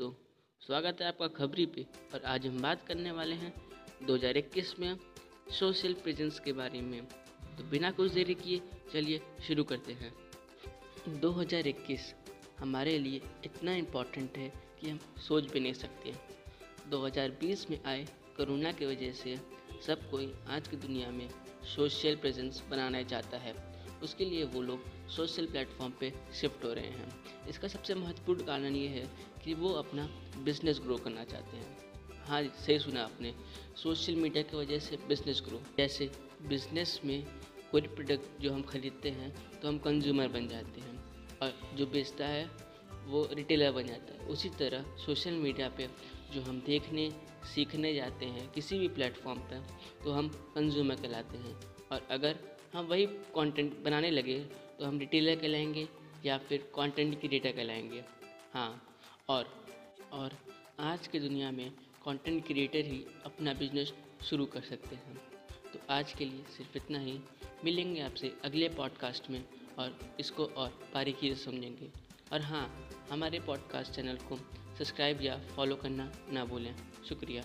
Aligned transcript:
दोस्तों, 0.00 0.24
स्वागत 0.66 1.00
है 1.00 1.08
आपका 1.08 1.26
खबरी 1.26 1.66
पे। 1.66 1.86
और 2.14 2.22
आज 2.22 2.46
हम 2.46 2.62
बात 2.62 2.86
करने 2.86 3.10
वाले 3.10 3.34
हैं 3.34 3.52
2021 4.06 4.78
में 4.78 4.98
सोशल 5.58 5.92
प्रेजेंस 5.92 6.40
के 6.40 6.52
बारे 6.52 6.80
में। 6.80 7.06
तो 7.58 7.64
बिना 7.64 7.90
कुछ 7.90 8.12
देरी 8.12 8.34
किए, 8.34 8.60
चलिए 8.92 9.20
शुरू 9.46 9.64
करते 9.64 9.92
हैं। 9.92 10.14
2021 11.20 12.14
हमारे 12.58 12.98
लिए 12.98 13.20
इतना 13.44 13.74
इम्पोर्टेंट 13.74 14.38
है 14.38 14.52
कि 14.80 14.90
हम 14.90 15.00
सोच 15.28 15.52
भी 15.52 15.60
नहीं 15.60 15.72
सकते। 15.72 16.14
2020 16.88 17.70
में 17.70 17.84
आए 17.84 18.04
कोरोना 18.36 18.72
की 18.72 18.86
वजह 18.86 19.12
से 19.12 19.36
सब 19.86 20.10
कोई 20.10 20.34
आज 20.48 20.68
की 20.68 20.76
दुनिया 20.76 21.10
में 21.10 21.30
सोशल 21.76 22.16
प्रेजेंस 22.16 22.62
बनाना 22.70 23.02
चाहता 23.02 23.38
है। 23.38 23.79
उसके 24.02 24.24
लिए 24.24 24.44
वो 24.44 24.62
लोग 24.62 25.08
सोशल 25.08 25.46
प्लेटफॉर्म 25.46 25.92
पे 26.00 26.12
शिफ्ट 26.34 26.64
हो 26.64 26.72
रहे 26.72 26.90
हैं। 26.90 27.08
इसका 27.48 27.68
सबसे 27.68 27.94
महत्वपूर्ण 27.94 28.44
कारण 28.44 28.76
ये 28.76 28.88
है 28.88 29.06
कि 29.44 29.54
वो 29.54 29.72
अपना 29.74 30.06
बिज़नेस 30.44 30.80
ग्रो 30.80 30.96
करना 30.96 31.24
चाहते 31.24 31.56
हैं। 31.56 31.78
हाँ 32.26 32.42
सही 32.42 32.78
सुना 32.78 33.02
आपने। 33.02 33.34
सोशल 33.76 34.14
मीडिया 34.14 34.42
की 34.42 34.56
वजह 34.56 34.78
से 34.78 34.96
बिज़नेस 35.08 35.42
ग्रो 35.46 35.62
जैसे 35.78 36.10
बिज़नेस 36.42 37.00
में 37.04 37.24
कोई 37.70 37.80
प्रोडक्ट 37.80 38.40
जो 38.40 38.52
हम 38.52 38.62
खरीदते 38.62 39.10
हैं 39.10 39.60
तो 39.60 39.68
हम 39.68 39.78
कंज्यूमर 39.78 40.28
बन 40.28 40.48
जाते 40.48 40.80
हैं। 40.80 40.98
और 41.42 41.76
जो 41.76 41.86
बेचता 41.86 42.26
है, 42.26 42.44
वो 43.06 43.28
रिटेलर 43.32 43.72
बन 43.72 43.86
जाता 43.86 44.14
है। 44.14 44.28
उसी 44.28 44.48
तरह 44.48 44.96
सोशल 44.96 45.32
मीडिया 45.32 45.68
पे 45.68 45.88
जो 46.34 46.42
हम 46.42 46.60
देखने, 46.60 47.10
सीखने 47.54 47.94
जाते 47.94 48.26
हैं 48.26 48.50
किसी 48.52 48.78
भी 48.78 48.88
प्लेटफॉर्म 48.88 49.38
पर 49.40 49.66
तो 50.04 50.12
हम 50.12 50.28
कंज्यूमर 50.54 50.94
कहलाते 50.94 51.38
हैं। 51.38 51.54
और 51.92 52.06
अगर 52.10 52.38
हम 52.74 52.86
वही 52.86 53.06
कंटेंट 53.06 53.78
बनाने 53.78 54.10
लगे 54.10 54.38
तो 54.78 54.84
हम 54.84 54.98
रिटेलर 54.98 55.36
कहलाएँगे 55.36 55.88
या 56.24 56.38
फिर 56.38 56.58
कंटेंट 56.74 57.20
क्रिएटर 57.20 57.52
कहलाएँगे। 57.52 58.04
हाँ 58.54 58.96
और 59.28 59.66
और 60.12 60.36
आज 60.80 61.06
की 61.06 61.20
दुनिया 61.20 61.50
में 61.50 61.70
कंटेंट 62.04 62.46
क्रिएटर 62.46 62.84
ही 62.84 63.04
अपना 63.24 63.52
बिज़नेस 63.52 63.92
शुरू 64.24 64.46
कर 64.46 64.60
सकते 64.60 64.96
हैं। 64.96 65.16
तो 65.72 65.78
आज 65.90 66.12
के 66.12 66.24
लिए 66.24 66.42
सिर्फ़ 66.42 66.76
इतना 66.76 66.98
ही। 66.98 67.20
मिलेंगे 67.64 68.00
आपसे 68.00 68.32
अगले 68.44 68.68
पॉडकास्ट 68.68 69.30
में 69.30 69.44
और 69.78 70.16
इसको 70.20 70.44
और 70.44 70.68
बारीकी 70.94 71.34
से 71.34 71.44
समझेंगे। 71.44 71.88
और 72.32 72.40
हाँ 72.40 72.90
हमारे 73.10 73.40
पॉडकास्ट 73.40 73.92
चैनल 73.92 74.16
को 74.16 74.36
सब्सक्राइब 74.78 75.22
या 75.22 75.36
फॉलो 75.56 75.76
करना 75.76 76.12
ना 76.32 76.44
भूलें। 76.44 76.74
शुक्रिया। 77.08 77.38